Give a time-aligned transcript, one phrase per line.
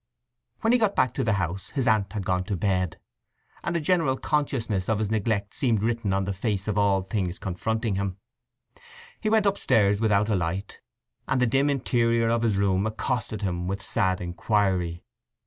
[0.61, 2.99] When he got back to the house his aunt had gone to bed,
[3.63, 7.37] and a general consciousness of his neglect seemed written on the face of all things
[7.37, 8.17] confronting him.
[9.19, 10.79] He went upstairs without a light,
[11.27, 15.03] and the dim interior of his room accosted him with sad inquiry.